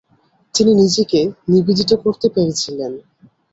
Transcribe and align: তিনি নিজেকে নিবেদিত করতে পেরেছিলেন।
তিনি 0.53 0.71
নিজেকে 0.73 1.19
নিবেদিত 1.51 1.91
করতে 2.03 2.27
পেরেছিলেন। 2.29 2.91